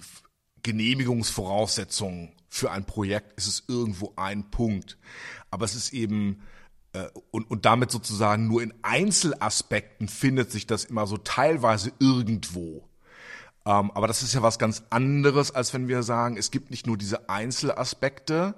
Genehmigungsvoraussetzung 0.62 2.32
für 2.48 2.70
ein 2.70 2.84
Projekt 2.84 3.32
ist 3.36 3.48
es 3.48 3.64
irgendwo 3.66 4.12
ein 4.14 4.50
Punkt. 4.52 4.98
Aber 5.50 5.64
es 5.64 5.74
ist 5.74 5.92
eben 5.92 6.42
äh, 6.92 7.06
und, 7.32 7.50
und 7.50 7.64
damit 7.64 7.90
sozusagen 7.90 8.46
nur 8.46 8.62
in 8.62 8.72
Einzelaspekten 8.82 10.06
findet 10.06 10.52
sich 10.52 10.68
das 10.68 10.84
immer 10.84 11.08
so 11.08 11.16
teilweise 11.16 11.90
irgendwo. 11.98 12.88
Ähm, 13.66 13.90
aber 13.90 14.06
das 14.06 14.22
ist 14.22 14.32
ja 14.32 14.42
was 14.42 14.60
ganz 14.60 14.84
anderes, 14.90 15.52
als 15.52 15.74
wenn 15.74 15.88
wir 15.88 16.04
sagen, 16.04 16.36
es 16.36 16.52
gibt 16.52 16.70
nicht 16.70 16.86
nur 16.86 16.96
diese 16.96 17.28
Einzelaspekte, 17.28 18.54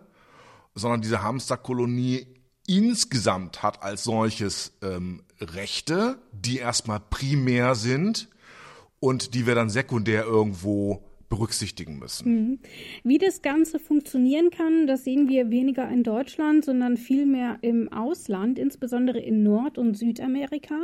sondern 0.75 1.01
diese 1.01 1.23
Hamsterkolonie 1.23 2.42
insgesamt 2.77 3.63
hat 3.63 3.83
als 3.83 4.05
solches 4.05 4.73
ähm, 4.83 5.23
Rechte, 5.41 6.19
die 6.33 6.59
erstmal 6.59 7.01
primär 7.01 7.75
sind 7.75 8.29
und 9.01 9.35
die 9.35 9.47
wir 9.47 9.55
dann 9.55 9.71
sekundär 9.71 10.25
irgendwo 10.25 11.03
berücksichtigen 11.33 11.99
müssen. 11.99 12.31
Mhm. 12.31 12.59
Wie 13.05 13.17
das 13.17 13.41
Ganze 13.41 13.79
funktionieren 13.79 14.51
kann, 14.51 14.87
das 14.87 15.05
sehen 15.05 15.31
wir 15.31 15.51
weniger 15.51 15.89
in 15.89 16.03
Deutschland, 16.03 16.63
sondern 16.63 16.99
vielmehr 16.99 17.57
im 17.63 17.91
Ausland, 17.91 18.59
insbesondere 18.59 19.19
in 19.19 19.43
Nord- 19.43 19.79
und 19.79 19.97
Südamerika. 19.97 20.75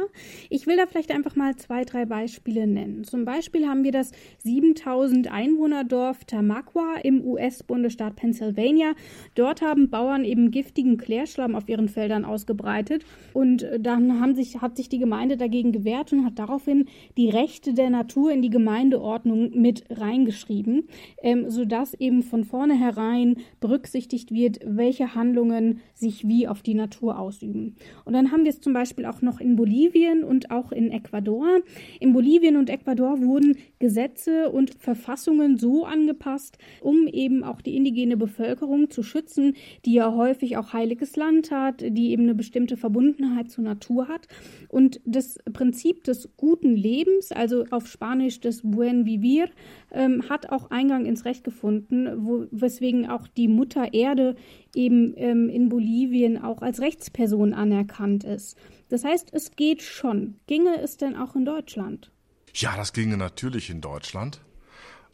Ich 0.48 0.66
will 0.66 0.78
da 0.78 0.86
vielleicht 0.86 1.10
einfach 1.10 1.36
mal 1.36 1.54
zwei, 1.56 1.84
drei 1.84 2.06
Beispiele 2.06 2.66
nennen. 2.66 3.04
Zum 3.04 3.26
Beispiel 3.26 3.68
haben 3.68 3.84
wir 3.84 3.92
das 3.92 4.12
7000 4.38 5.30
Einwohnerdorf 5.30 6.24
Tamaqua 6.24 6.96
im 7.02 7.22
US-Bundesstaat 7.26 8.16
Pennsylvania. 8.16 8.94
Dort 9.34 9.60
haben 9.60 9.90
Bauern 9.90 10.24
eben 10.24 10.50
giftigen 10.50 10.96
Klärschlamm 10.96 11.56
auf 11.56 11.68
ihren 11.68 11.90
Feldern 11.90 12.24
ausgebreitet 12.24 13.04
und 13.34 13.68
dann 13.78 14.18
haben 14.18 14.34
sich, 14.34 14.62
hat 14.62 14.78
sich 14.78 14.88
die 14.88 14.98
Gemeinde 14.98 15.36
dagegen 15.36 15.72
gewehrt 15.72 16.10
und 16.14 16.24
hat 16.24 16.38
daraufhin 16.38 16.86
die 17.18 17.28
Rechte 17.28 17.74
der 17.74 17.90
Natur 17.90 18.32
in 18.32 18.40
die 18.40 18.48
Gemeindeordnung 18.48 19.50
mit 19.50 19.84
reingeschrieben 19.90 20.37
geschrieben, 20.38 20.84
ähm, 21.22 21.50
sodass 21.50 21.94
eben 21.94 22.22
von 22.22 22.44
vornherein 22.44 23.36
berücksichtigt 23.60 24.32
wird, 24.32 24.60
welche 24.64 25.14
Handlungen 25.16 25.80
sich 25.94 26.28
wie 26.28 26.46
auf 26.46 26.62
die 26.62 26.74
Natur 26.74 27.18
ausüben. 27.18 27.74
Und 28.04 28.12
dann 28.12 28.30
haben 28.30 28.44
wir 28.44 28.50
es 28.50 28.60
zum 28.60 28.72
Beispiel 28.72 29.04
auch 29.04 29.20
noch 29.20 29.40
in 29.40 29.56
Bolivien 29.56 30.22
und 30.22 30.52
auch 30.52 30.70
in 30.70 30.92
Ecuador. 30.92 31.58
In 31.98 32.12
Bolivien 32.12 32.56
und 32.56 32.70
Ecuador 32.70 33.20
wurden 33.20 33.56
Gesetze 33.80 34.50
und 34.50 34.74
Verfassungen 34.78 35.56
so 35.56 35.84
angepasst, 35.84 36.58
um 36.80 37.08
eben 37.08 37.42
auch 37.42 37.60
die 37.60 37.76
indigene 37.76 38.16
Bevölkerung 38.16 38.90
zu 38.90 39.02
schützen, 39.02 39.54
die 39.84 39.94
ja 39.94 40.14
häufig 40.14 40.56
auch 40.56 40.72
heiliges 40.72 41.16
Land 41.16 41.50
hat, 41.50 41.80
die 41.80 42.12
eben 42.12 42.24
eine 42.24 42.34
bestimmte 42.34 42.76
Verbundenheit 42.76 43.50
zur 43.50 43.64
Natur 43.64 44.06
hat. 44.06 44.28
Und 44.68 45.00
das 45.04 45.38
Prinzip 45.52 46.04
des 46.04 46.28
guten 46.36 46.76
Lebens, 46.76 47.32
also 47.32 47.64
auf 47.70 47.88
Spanisch 47.88 48.40
des 48.40 48.62
Buen 48.62 49.04
Vivir, 49.04 49.48
ähm, 49.92 50.27
hat 50.28 50.50
auch 50.50 50.70
Eingang 50.70 51.06
ins 51.06 51.24
Recht 51.24 51.44
gefunden, 51.44 52.08
wo, 52.24 52.46
weswegen 52.50 53.08
auch 53.08 53.26
die 53.28 53.48
Mutter 53.48 53.94
Erde 53.94 54.36
eben 54.74 55.14
ähm, 55.16 55.48
in 55.48 55.68
Bolivien 55.68 56.42
auch 56.42 56.62
als 56.62 56.80
Rechtsperson 56.80 57.54
anerkannt 57.54 58.24
ist. 58.24 58.56
Das 58.88 59.04
heißt, 59.04 59.28
es 59.32 59.52
geht 59.52 59.82
schon. 59.82 60.36
Ginge 60.46 60.80
es 60.80 60.96
denn 60.96 61.16
auch 61.16 61.34
in 61.34 61.44
Deutschland? 61.44 62.10
Ja, 62.54 62.76
das 62.76 62.92
ginge 62.92 63.16
natürlich 63.16 63.70
in 63.70 63.80
Deutschland. 63.80 64.40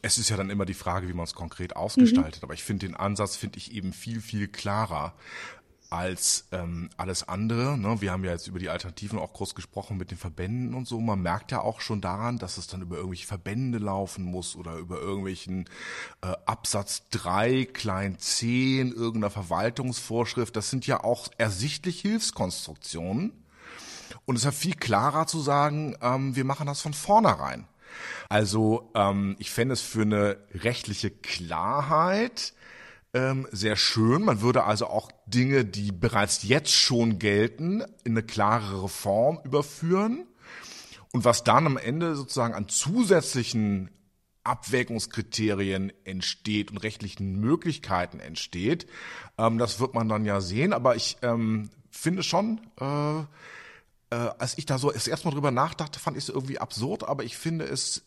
Es 0.03 0.19
ist 0.19 0.29
ja 0.29 0.37
dann 0.37 0.51
immer 0.51 0.67
die 0.67 0.75
Frage, 0.75 1.09
wie 1.09 1.15
man 1.15 1.25
es 1.25 1.35
konkret 1.35 1.77
ausgestaltet. 1.77 2.43
Mhm. 2.43 2.45
Aber 2.45 2.55
ich 2.55 2.63
finde 2.63 2.87
den 2.87 2.95
Ansatz 2.95 3.37
finde 3.37 3.59
ich 3.59 3.75
eben 3.75 3.93
viel 3.93 4.21
viel 4.21 4.49
klarer 4.49 5.15
als 5.95 6.49
ähm, 6.51 6.91
alles 6.97 7.29
andere. 7.29 7.79
Ne? 7.79 8.01
Wir 8.01 8.11
haben 8.11 8.25
ja 8.25 8.33
jetzt 8.33 8.49
über 8.49 8.59
die 8.59 8.69
Alternativen 8.69 9.17
auch 9.17 9.33
groß 9.33 9.55
gesprochen 9.55 9.97
mit 9.97 10.11
den 10.11 10.19
Verbänden 10.19 10.75
und 10.75 10.89
so. 10.89 11.01
Man 11.01 11.23
merkt 11.23 11.53
ja 11.53 11.61
auch 11.61 11.81
schon 11.81 12.01
daran, 12.01 12.39
dass 12.39 12.59
es 12.59 12.67
dann 12.67 12.83
über 12.83 12.97
irgendwelche 12.97 13.29
Verbände 13.29 13.79
laufen 13.79 14.25
muss 14.25 14.57
oder 14.57 14.75
über 14.77 14.99
irgendwelchen 14.99 15.67
äh, 16.23 16.33
Absatz 16.47 17.05
3, 17.11 17.67
Klein 17.67 18.19
10, 18.19 18.91
irgendeiner 18.91 19.31
Verwaltungsvorschrift. 19.31 20.57
Das 20.57 20.69
sind 20.69 20.85
ja 20.89 21.05
auch 21.05 21.29
ersichtlich 21.39 22.01
Hilfskonstruktionen. 22.01 23.33
Und 24.25 24.35
es 24.35 24.43
ist 24.43 24.47
ja 24.47 24.53
viel 24.53 24.75
klarer 24.75 25.29
zu 25.29 25.39
sagen, 25.39 25.97
ähm, 26.03 26.35
wir 26.35 26.45
machen 26.45 26.67
das 26.67 26.81
von 26.81 26.93
vornherein. 26.93 27.69
Also 28.29 28.91
ähm, 28.97 29.37
ich 29.39 29.53
fände 29.53 29.75
es 29.75 29.81
für 29.81 30.03
eine 30.03 30.39
rechtliche 30.55 31.11
Klarheit 31.11 32.53
ähm, 33.15 33.47
sehr 33.53 33.77
schön. 33.77 34.25
Man 34.25 34.41
würde 34.41 34.65
also 34.65 34.89
auch 34.89 35.11
Dinge, 35.27 35.65
die 35.65 35.93
bereits 35.93 36.43
jetzt 36.43 36.73
schon 36.73 37.19
gelten, 37.19 37.81
in 38.03 38.13
eine 38.13 38.23
klarere 38.23 38.89
Form 38.89 39.41
überführen. 39.45 40.27
Und 41.13 41.25
was 41.25 41.45
dann 41.45 41.67
am 41.67 41.77
Ende 41.77 42.17
sozusagen 42.17 42.55
an 42.55 42.69
zusätzlichen 42.69 43.91
Abwägungskriterien 44.43 45.93
entsteht 46.05 46.71
und 46.71 46.79
rechtlichen 46.79 47.41
Möglichkeiten 47.41 48.19
entsteht, 48.19 48.87
ähm, 49.39 49.59
das 49.59 49.79
wird 49.79 49.95
man 49.95 50.09
dann 50.09 50.25
ja 50.25 50.41
sehen. 50.41 50.73
Aber 50.73 50.97
ich 50.97 51.17
ähm, 51.23 51.71
finde 51.91 52.25
schon, 52.25 52.61
äh, 52.81 53.21
äh, 53.21 53.25
als 54.11 54.59
ich 54.59 54.67
da 54.67 54.79
so 54.79 54.91
das 54.91 55.07
erste 55.07 55.29
Mal 55.29 55.35
drüber 55.35 55.53
nachdachte, 55.53 56.01
fand 56.01 56.17
ich 56.17 56.25
es 56.25 56.29
irgendwie 56.29 56.59
absurd, 56.59 57.05
aber 57.05 57.23
ich 57.23 57.37
finde 57.37 57.65
es 57.65 58.03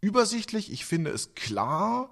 übersichtlich, 0.00 0.72
ich 0.72 0.84
finde 0.84 1.10
es 1.10 1.34
klar, 1.34 2.10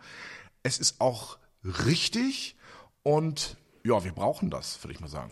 es 0.62 0.78
ist 0.78 1.00
auch 1.00 1.38
richtig 1.64 2.56
und 3.02 3.56
ja, 3.84 4.04
wir 4.04 4.12
brauchen 4.12 4.50
das, 4.50 4.82
würde 4.82 4.94
ich 4.94 5.00
mal 5.00 5.08
sagen. 5.08 5.30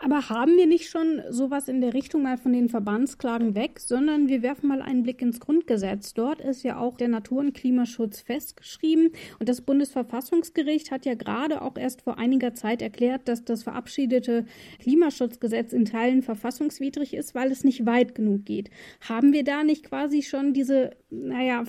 Aber 0.00 0.28
haben 0.28 0.58
wir 0.58 0.66
nicht 0.66 0.90
schon 0.90 1.22
sowas 1.30 1.66
in 1.66 1.80
der 1.80 1.94
Richtung 1.94 2.22
mal 2.22 2.36
von 2.36 2.52
den 2.52 2.68
Verbandsklagen 2.68 3.54
weg, 3.54 3.80
sondern 3.80 4.28
wir 4.28 4.42
werfen 4.42 4.68
mal 4.68 4.82
einen 4.82 5.02
Blick 5.02 5.22
ins 5.22 5.40
Grundgesetz. 5.40 6.12
Dort 6.12 6.42
ist 6.42 6.62
ja 6.62 6.78
auch 6.78 6.98
der 6.98 7.08
Natur- 7.08 7.40
und 7.40 7.54
Klimaschutz 7.54 8.20
festgeschrieben 8.20 9.12
und 9.38 9.48
das 9.48 9.62
Bundesverfassungsgericht 9.62 10.90
hat 10.90 11.06
ja 11.06 11.14
gerade 11.14 11.62
auch 11.62 11.78
erst 11.78 12.02
vor 12.02 12.18
einiger 12.18 12.54
Zeit 12.54 12.82
erklärt, 12.82 13.28
dass 13.28 13.46
das 13.46 13.62
verabschiedete 13.62 14.44
Klimaschutzgesetz 14.80 15.72
in 15.72 15.86
Teilen 15.86 16.22
verfassungswidrig 16.22 17.14
ist, 17.14 17.34
weil 17.34 17.50
es 17.50 17.64
nicht 17.64 17.86
weit 17.86 18.14
genug 18.14 18.44
geht. 18.44 18.68
Haben 19.00 19.32
wir 19.32 19.44
da 19.44 19.64
nicht 19.64 19.84
quasi 19.84 20.22
schon 20.22 20.52
diese, 20.52 20.90
naja, 21.08 21.64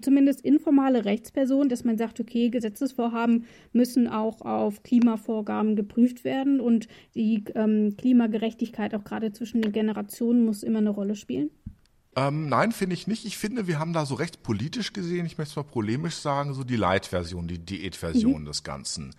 zumindest 0.00 0.40
informale 0.40 1.04
Rechtsperson, 1.04 1.68
dass 1.68 1.84
man 1.84 1.98
sagt, 1.98 2.20
okay, 2.20 2.50
Gesetzesvorhaben 2.50 3.46
müssen 3.72 4.08
auch 4.08 4.40
auf 4.40 4.82
Klimavorgaben 4.82 5.76
geprüft 5.76 6.24
werden 6.24 6.60
und 6.60 6.88
die 7.14 7.44
ähm, 7.54 7.96
Klimagerechtigkeit 7.96 8.94
auch 8.94 9.04
gerade 9.04 9.32
zwischen 9.32 9.62
den 9.62 9.72
Generationen 9.72 10.44
muss 10.44 10.62
immer 10.62 10.78
eine 10.78 10.90
Rolle 10.90 11.16
spielen? 11.16 11.50
Ähm, 12.16 12.48
nein, 12.48 12.70
finde 12.70 12.94
ich 12.94 13.06
nicht. 13.06 13.24
Ich 13.24 13.38
finde, 13.38 13.66
wir 13.66 13.78
haben 13.78 13.92
da 13.92 14.06
so 14.06 14.14
recht 14.14 14.42
politisch 14.42 14.92
gesehen, 14.92 15.26
ich 15.26 15.36
möchte 15.36 15.50
es 15.50 15.56
mal 15.56 15.64
polemisch 15.64 16.14
sagen, 16.16 16.54
so 16.54 16.62
die 16.62 16.76
Light-Version, 16.76 17.48
die 17.48 17.58
Diätversion 17.58 18.42
mhm. 18.42 18.46
des 18.46 18.62
Ganzen. 18.62 19.14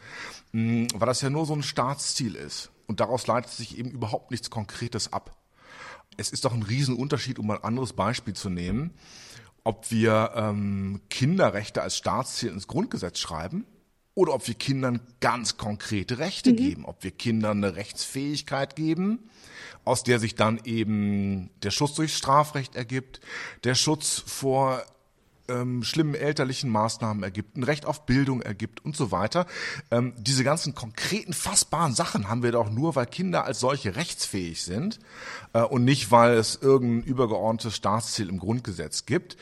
Mhm, 0.53 0.87
weil 0.95 1.07
das 1.07 1.21
ja 1.21 1.29
nur 1.29 1.45
so 1.45 1.53
ein 1.53 1.63
Staatsziel 1.63 2.35
ist. 2.35 2.71
Und 2.87 2.99
daraus 2.99 3.27
leitet 3.27 3.51
sich 3.51 3.77
eben 3.77 3.91
überhaupt 3.91 4.31
nichts 4.31 4.49
Konkretes 4.49 5.11
ab. 5.11 5.35
Es 6.17 6.29
ist 6.29 6.45
doch 6.45 6.53
ein 6.53 6.63
Riesenunterschied, 6.63 7.39
um 7.39 7.47
mal 7.47 7.57
ein 7.57 7.63
anderes 7.63 7.91
Beispiel 7.91 8.33
zu 8.33 8.49
nehmen 8.49 8.91
ob 9.65 9.91
wir 9.91 10.31
ähm, 10.35 11.01
Kinderrechte 11.09 11.81
als 11.81 11.97
Staatsziel 11.97 12.51
ins 12.51 12.67
Grundgesetz 12.67 13.19
schreiben 13.19 13.65
oder 14.13 14.33
ob 14.33 14.47
wir 14.47 14.53
Kindern 14.53 15.01
ganz 15.19 15.57
konkrete 15.57 16.19
Rechte 16.19 16.51
mhm. 16.51 16.55
geben, 16.55 16.85
ob 16.85 17.03
wir 17.03 17.11
Kindern 17.11 17.63
eine 17.63 17.75
Rechtsfähigkeit 17.75 18.75
geben, 18.75 19.29
aus 19.83 20.03
der 20.03 20.19
sich 20.19 20.35
dann 20.35 20.61
eben 20.63 21.49
der 21.63 21.71
Schutz 21.71 21.95
durch 21.95 22.15
Strafrecht 22.15 22.75
ergibt, 22.75 23.19
der 23.63 23.75
Schutz 23.75 24.23
vor 24.25 24.83
ähm, 25.47 25.83
schlimmen 25.83 26.15
elterlichen 26.15 26.69
Maßnahmen 26.69 27.23
ergibt, 27.23 27.57
ein 27.57 27.63
Recht 27.63 27.85
auf 27.85 28.05
Bildung 28.05 28.41
ergibt 28.41 28.83
und 28.83 28.95
so 28.95 29.11
weiter. 29.11 29.45
Ähm, 29.91 30.13
diese 30.17 30.43
ganzen 30.43 30.75
konkreten, 30.75 31.33
fassbaren 31.33 31.93
Sachen 31.93 32.29
haben 32.29 32.43
wir 32.43 32.51
doch 32.51 32.69
nur, 32.69 32.95
weil 32.95 33.05
Kinder 33.05 33.45
als 33.45 33.59
solche 33.59 33.95
rechtsfähig 33.95 34.63
sind 34.63 34.99
äh, 35.53 35.61
und 35.61 35.83
nicht, 35.83 36.11
weil 36.11 36.37
es 36.37 36.55
irgendein 36.55 37.03
übergeordnetes 37.03 37.75
Staatsziel 37.75 38.29
im 38.29 38.39
Grundgesetz 38.39 39.05
gibt. 39.05 39.37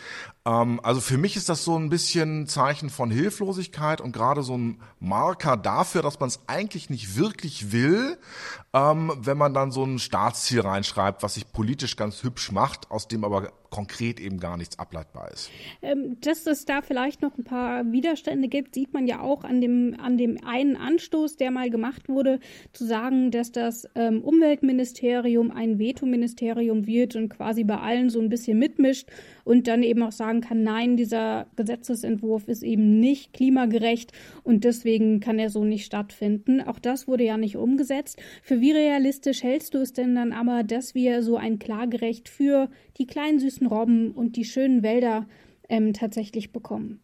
Ähm, 0.46 0.80
also 0.84 1.02
für 1.02 1.18
mich 1.18 1.36
ist 1.36 1.50
das 1.50 1.64
so 1.64 1.78
ein 1.78 1.90
bisschen 1.90 2.48
Zeichen 2.48 2.90
von 2.90 3.10
Hilflosigkeit 3.12 4.02
und 4.02 4.12
gerade 4.12 4.44
so 4.44 4.58
ein 4.58 4.80
Marker 5.00 5.58
dafür, 5.58 6.02
dass 6.02 6.20
man 6.20 6.30
es 6.30 6.42
eigentlich 6.48 6.90
nicht 6.90 7.18
wirklich 7.18 7.72
will, 7.72 8.18
ähm, 8.74 9.12
wenn 9.18 9.38
man 9.38 9.54
dann 9.54 9.72
so 9.72 9.84
ein 9.84 10.00
Staatsziel 10.00 10.62
reinschreibt, 10.62 11.24
was 11.24 11.36
sich 11.36 11.52
politisch 11.52 11.96
ganz 11.96 12.24
hübsch 12.24 12.52
macht, 12.52 12.92
aus 12.92 13.08
dem 13.08 13.24
aber 13.24 13.52
konkret 13.74 14.20
eben 14.20 14.40
gar 14.40 14.56
nichts 14.56 14.78
ableitbar 14.78 15.32
ist. 15.32 15.50
Ähm, 15.82 16.18
dass 16.22 16.46
es 16.46 16.66
da 16.66 16.84
vielleicht 16.84 17.24
noch 17.24 17.36
ein 17.38 17.44
paar 17.44 17.92
Widerstände 17.92 18.48
gibt, 18.48 18.76
sieht 18.76 18.94
man 18.94 19.08
ja 19.08 19.20
auch 19.20 19.44
an 19.44 19.62
dem, 19.62 19.96
an 20.00 20.18
dem 20.18 20.38
einen 20.46 20.76
Anstoß, 20.76 21.38
der 21.38 21.50
mal 21.50 21.72
gemacht 21.72 22.08
wurde, 22.08 22.40
zu 22.72 22.86
sagen, 22.86 23.32
dass 23.32 23.52
das 23.52 23.88
ähm, 23.96 24.22
Umweltministerium 24.22 25.50
ein 25.50 25.80
Vetoministerium 25.80 26.86
wird 26.86 27.16
und 27.16 27.30
quasi 27.30 27.64
bei 27.64 27.80
allen 27.80 28.12
so 28.12 28.20
ein 28.20 28.30
bisschen 28.30 28.60
mitmischt 28.60 29.10
und 29.44 29.68
dann 29.68 29.82
eben 29.82 30.04
auch 30.04 30.12
sagen 30.12 30.33
kann, 30.42 30.63
nein, 30.63 30.98
dieser 30.98 31.48
Gesetzesentwurf 31.56 32.48
ist 32.48 32.63
eben 32.63 33.00
nicht 33.00 33.34
klimagerecht 33.34 34.12
und 34.44 34.63
deswegen 34.63 35.20
kann 35.20 35.40
er 35.40 35.50
so 35.50 35.63
nicht 35.63 35.86
stattfinden. 35.86 36.62
Auch 36.62 36.80
das 36.80 37.08
wurde 37.08 37.24
ja 37.24 37.38
nicht 37.38 37.58
umgesetzt. 37.58 38.22
Für 38.42 38.62
wie 38.62 38.72
realistisch 38.72 39.44
hältst 39.44 39.74
du 39.74 39.80
es 39.80 39.94
denn 39.94 40.16
dann 40.16 40.32
aber, 40.34 40.63
dass 40.63 40.96
wir 40.96 41.24
so 41.24 41.38
ein 41.38 41.60
Klagerecht 41.60 42.30
für 42.30 42.70
die 42.98 43.08
kleinen 43.08 43.40
süßen 43.40 43.68
Robben 43.68 44.12
und 44.12 44.36
die 44.36 44.46
schönen 44.46 44.84
Wälder 44.84 45.28
ähm, 45.70 45.94
tatsächlich 45.94 46.52
bekommen? 46.52 47.00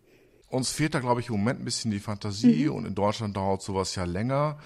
uns 0.51 0.71
fehlt 0.71 0.95
da, 0.95 0.99
glaube 0.99 1.21
ich, 1.21 1.29
im 1.29 1.35
Moment 1.35 1.59
ein 1.59 1.65
bisschen 1.65 1.91
die 1.91 1.99
Fantasie 1.99 2.65
Mhm. 2.65 2.71
und 2.73 2.85
in 2.85 2.95
Deutschland 2.95 3.37
dauert 3.37 3.61
sowas 3.61 3.93
ja 3.93 4.03
länger. 4.05 4.57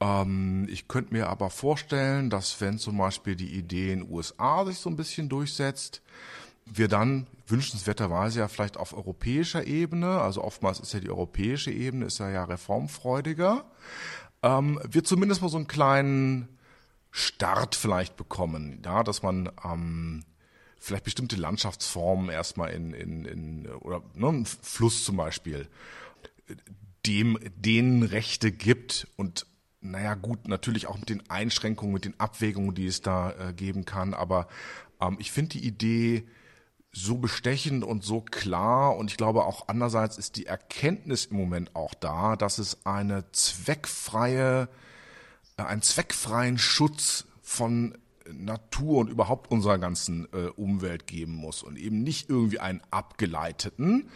Ähm, 0.00 0.66
ich 0.70 0.88
könnte 0.88 1.12
mir 1.12 1.28
aber 1.28 1.50
vorstellen, 1.50 2.30
dass 2.30 2.58
wenn 2.62 2.78
zum 2.78 2.96
Beispiel 2.96 3.36
die 3.36 3.54
Idee 3.54 3.92
in 3.92 4.00
den 4.00 4.10
USA 4.10 4.64
sich 4.64 4.78
so 4.78 4.88
ein 4.88 4.96
bisschen 4.96 5.28
durchsetzt, 5.28 6.00
wir 6.66 6.88
dann 6.88 7.26
wünschenswerterweise 7.46 8.40
ja 8.40 8.48
vielleicht 8.48 8.76
auf 8.76 8.92
europäischer 8.92 9.66
Ebene, 9.66 10.20
also 10.20 10.42
oftmals 10.42 10.80
ist 10.80 10.92
ja 10.92 11.00
die 11.00 11.10
europäische 11.10 11.70
Ebene, 11.70 12.06
ist 12.06 12.18
ja 12.18 12.28
ja 12.28 12.44
reformfreudiger, 12.44 13.64
ähm, 14.42 14.80
wir 14.88 15.04
zumindest 15.04 15.42
mal 15.42 15.48
so 15.48 15.56
einen 15.56 15.68
kleinen 15.68 16.48
Start 17.12 17.76
vielleicht 17.76 18.16
bekommen, 18.16 18.82
ja, 18.84 19.02
dass 19.04 19.22
man 19.22 19.50
ähm, 19.64 20.24
vielleicht 20.78 21.04
bestimmte 21.04 21.36
Landschaftsformen 21.36 22.28
erstmal 22.28 22.70
in, 22.70 22.92
in, 22.92 23.24
in 23.24 23.66
oder 23.66 24.02
ne, 24.14 24.28
ein 24.28 24.46
Fluss 24.46 25.04
zum 25.04 25.16
Beispiel, 25.16 25.68
dem 27.06 27.38
denen 27.56 28.02
Rechte 28.02 28.52
gibt 28.52 29.06
und 29.16 29.46
naja 29.80 30.14
gut, 30.14 30.48
natürlich 30.48 30.88
auch 30.88 30.98
mit 30.98 31.08
den 31.08 31.30
Einschränkungen, 31.30 31.94
mit 31.94 32.04
den 32.04 32.18
Abwägungen, 32.18 32.74
die 32.74 32.86
es 32.86 33.02
da 33.02 33.30
äh, 33.30 33.52
geben 33.52 33.84
kann, 33.84 34.14
aber 34.14 34.48
ähm, 35.00 35.16
ich 35.20 35.30
finde 35.30 35.58
die 35.58 35.66
Idee 35.66 36.26
so 36.96 37.18
bestechend 37.18 37.84
und 37.84 38.04
so 38.04 38.22
klar 38.22 38.96
und 38.96 39.10
ich 39.10 39.18
glaube 39.18 39.44
auch 39.44 39.68
andererseits 39.68 40.16
ist 40.16 40.36
die 40.36 40.46
Erkenntnis 40.46 41.26
im 41.26 41.36
Moment 41.36 41.76
auch 41.76 41.92
da, 41.94 42.36
dass 42.36 42.58
es 42.58 42.86
eine 42.86 43.30
zweckfreie, 43.32 44.68
äh, 45.58 45.62
einen 45.62 45.82
zweckfreien 45.82 46.58
Schutz 46.58 47.26
von 47.42 47.96
Natur 48.32 48.98
und 48.98 49.10
überhaupt 49.10 49.50
unserer 49.50 49.78
ganzen 49.78 50.26
äh, 50.32 50.48
Umwelt 50.56 51.06
geben 51.06 51.34
muss 51.34 51.62
und 51.62 51.76
eben 51.78 52.02
nicht 52.02 52.30
irgendwie 52.30 52.60
einen 52.60 52.80
abgeleiteten. 52.90 54.08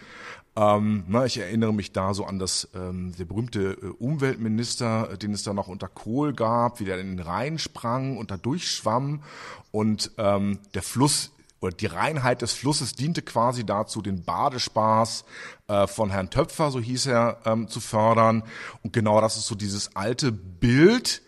Ähm, 0.56 1.04
na, 1.06 1.26
ich 1.26 1.38
erinnere 1.38 1.72
mich 1.72 1.92
da 1.92 2.12
so 2.12 2.25
an 2.25 2.38
das 2.38 2.68
ähm, 2.75 3.14
der 3.16 3.25
berühmte 3.26 3.72
äh, 3.72 3.87
Umweltminister, 3.99 5.10
äh, 5.12 5.18
den 5.18 5.32
es 5.32 5.42
da 5.42 5.52
noch 5.52 5.68
unter 5.68 5.87
Kohl 5.87 6.32
gab, 6.32 6.80
wie 6.80 6.84
der 6.84 6.99
in 6.99 7.16
den 7.16 7.25
Rhein 7.25 7.58
sprang 7.58 8.16
und 8.16 8.30
da 8.30 8.37
durchschwamm 8.37 9.22
und 9.70 10.10
ähm, 10.18 10.58
der 10.75 10.82
Fluss 10.82 11.30
oder 11.61 11.73
die 11.73 11.87
Reinheit 11.87 12.43
des 12.43 12.52
Flusses 12.52 12.95
diente 12.95 13.23
quasi 13.23 13.64
dazu, 13.64 14.02
den 14.02 14.25
Badespaß 14.25 15.25
äh, 15.69 15.87
von 15.87 16.11
Herrn 16.11 16.31
Töpfer, 16.31 16.71
so 16.71 16.81
hieß 16.81 17.07
er, 17.07 17.38
ähm, 17.45 17.69
zu 17.69 17.81
fördern. 17.81 18.43
Und 18.83 18.93
genau 18.93 19.21
das 19.21 19.37
ist 19.37 19.47
so 19.47 19.55
dieses 19.55 19.95
alte 19.97 20.33
Bild, 20.33 21.23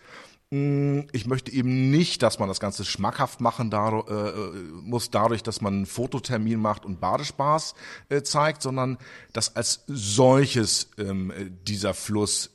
ich 0.54 1.26
möchte 1.26 1.50
eben 1.50 1.90
nicht, 1.90 2.22
dass 2.22 2.38
man 2.38 2.46
das 2.46 2.60
Ganze 2.60 2.84
schmackhaft 2.84 3.40
machen 3.40 3.70
dar 3.70 4.06
äh, 4.06 4.52
muss, 4.82 5.10
dadurch, 5.10 5.42
dass 5.42 5.62
man 5.62 5.72
einen 5.72 5.86
Fototermin 5.86 6.60
macht 6.60 6.84
und 6.84 7.00
Badespaß 7.00 7.74
äh, 8.10 8.20
zeigt, 8.20 8.60
sondern 8.60 8.98
dass 9.32 9.56
als 9.56 9.84
solches 9.86 10.90
ähm, 10.98 11.32
dieser 11.66 11.94
Fluss 11.94 12.50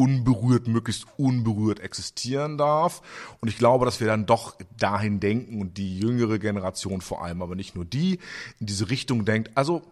unberührt, 0.00 0.66
möglichst 0.66 1.06
unberührt 1.18 1.78
existieren 1.78 2.56
darf. 2.56 3.02
Und 3.42 3.48
ich 3.48 3.58
glaube, 3.58 3.84
dass 3.84 4.00
wir 4.00 4.06
dann 4.06 4.24
doch 4.24 4.56
dahin 4.78 5.20
denken 5.20 5.60
und 5.60 5.76
die 5.76 5.98
jüngere 5.98 6.38
Generation 6.38 7.02
vor 7.02 7.22
allem, 7.22 7.42
aber 7.42 7.54
nicht 7.54 7.74
nur 7.74 7.84
die, 7.84 8.18
in 8.60 8.66
diese 8.66 8.88
Richtung 8.88 9.26
denkt. 9.26 9.50
Also, 9.56 9.82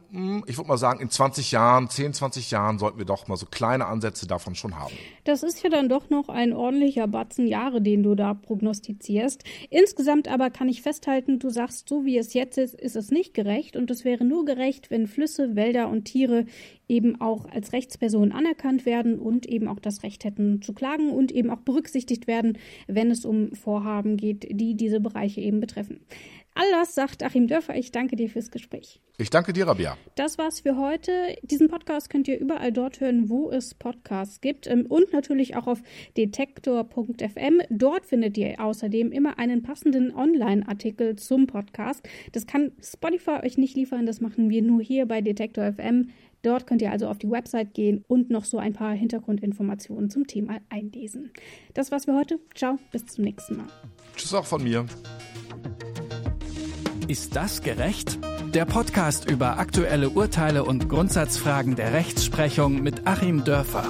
ich 0.47 0.57
würde 0.57 0.69
mal 0.69 0.79
sagen, 0.79 1.01
in 1.01 1.11
20 1.11 1.53
Jahren, 1.53 1.91
10, 1.91 2.15
20 2.15 2.51
Jahren 2.51 2.79
sollten 2.79 2.97
wir 2.97 3.05
doch 3.05 3.29
mal 3.29 3.37
so 3.37 3.45
kleine 3.45 3.85
Ansätze 3.85 4.27
davon 4.27 4.55
schon 4.55 4.79
haben. 4.79 4.95
Das 5.25 5.43
ist 5.43 5.63
ja 5.63 5.69
dann 5.69 5.91
doch 5.91 6.09
noch 6.09 6.31
ein 6.31 6.55
ordentlicher 6.55 7.07
Batzen 7.07 7.47
Jahre, 7.47 7.83
den 7.83 8.03
du 8.03 8.15
da 8.15 8.33
prognostizierst. 8.33 9.45
Insgesamt 9.69 10.27
aber 10.27 10.49
kann 10.49 10.71
ich 10.71 10.81
festhalten, 10.81 11.39
du 11.39 11.51
sagst, 11.51 11.87
so 11.87 12.07
wie 12.07 12.17
es 12.17 12.33
jetzt 12.33 12.57
ist, 12.57 12.75
ist 12.75 12.97
es 12.97 13.11
nicht 13.11 13.35
gerecht. 13.35 13.77
Und 13.77 13.91
es 13.91 14.07
wäre 14.07 14.25
nur 14.25 14.47
gerecht, 14.47 14.91
wenn 14.91 15.07
Flüsse, 15.07 15.55
Wälder 15.55 15.89
und 15.89 16.05
Tiere 16.07 16.47
eben 16.89 17.21
auch 17.21 17.47
als 17.47 17.73
Rechtspersonen 17.73 18.33
anerkannt 18.33 18.87
werden 18.87 19.19
und 19.19 19.47
eben 19.47 19.69
auch 19.69 19.79
das 19.79 20.03
Recht 20.03 20.25
hätten 20.25 20.63
zu 20.63 20.73
klagen 20.73 21.11
und 21.11 21.31
eben 21.33 21.51
auch 21.51 21.61
berücksichtigt 21.61 22.27
werden, 22.27 22.59
wenn 22.87 23.11
es 23.11 23.25
um 23.25 23.53
Vorhaben 23.53 24.17
geht, 24.17 24.49
die 24.51 24.75
diese 24.75 25.01
Bereiche 25.01 25.41
eben 25.41 25.61
betreffen. 25.61 26.01
All 26.55 26.69
das 26.73 26.97
sagt 26.97 27.23
Achim 27.23 27.47
Dörfer. 27.47 27.77
Ich 27.77 27.93
danke 27.93 28.17
dir 28.17 28.29
fürs 28.29 28.51
Gespräch. 28.51 29.01
Ich 29.17 29.31
danke 29.31 29.53
dir, 29.53 29.69
Rabia. 29.69 29.97
Das 30.17 30.39
war's 30.39 30.59
für 30.59 30.77
heute. 30.77 31.37
Diesen 31.43 31.69
Podcast 31.69 32.11
könnt 32.11 32.27
ihr 32.27 32.41
überall 32.41 32.73
dort 32.73 32.99
hören, 32.99 33.29
wo 33.29 33.49
es 33.49 33.75
Podcasts 33.75 34.41
gibt 34.41 34.67
ähm, 34.67 34.87
und 34.87 35.13
natürlich 35.13 35.55
auch 35.55 35.69
auf 35.69 35.81
detektor.fm. 36.17 37.61
Dort 37.71 38.07
findet 38.07 38.37
ihr 38.39 38.61
außerdem 38.61 39.13
immer 39.13 39.39
einen 39.39 39.63
passenden 39.63 40.13
Online-Artikel 40.13 41.15
zum 41.15 41.47
Podcast. 41.47 42.09
Das 42.33 42.49
kann 42.49 42.73
Spotify 42.83 43.39
euch 43.45 43.57
nicht 43.57 43.77
liefern, 43.77 44.05
das 44.05 44.21
machen 44.21 44.51
wir 44.51 44.63
nur 44.63 44.83
hier 44.83 45.07
bei 45.07 45.21
Detektor 45.21 45.73
FM. 45.73 46.11
Dort 46.43 46.67
könnt 46.67 46.83
ihr 46.83 46.93
also 46.93 47.09
auf 47.09 47.19
die 47.19 47.31
Website 47.31 47.75
gehen 47.75 48.05
und 48.07 48.31
noch 48.31 48.45
so 48.45 48.59
ein 48.59 48.73
paar 48.73 48.93
Hintergrundinformationen 48.93 50.11
zum 50.11 50.27
Thema 50.27 50.59
einlesen. 50.69 51.33
Das 51.75 51.91
war's 51.91 52.05
für 52.05 52.15
heute. 52.15 52.39
Ciao, 52.55 52.79
bis 52.93 53.07
zum 53.07 53.25
nächsten 53.25 53.57
Mal. 53.57 53.67
Tschüss 54.17 54.35
auch 54.35 54.45
von 54.45 54.63
mir. 54.63 54.87
Ist 57.09 57.37
das 57.37 57.63
gerecht? 57.63 58.19
Der 58.55 58.65
Podcast 58.65 59.31
über 59.31 59.59
aktuelle 59.59 60.11
Urteile 60.11 60.65
und 60.65 60.89
Grundsatzfragen 60.89 61.77
der 61.77 61.93
Rechtsprechung 61.93 62.83
mit 62.83 63.07
Achim 63.07 63.45
Dörfer. 63.45 63.89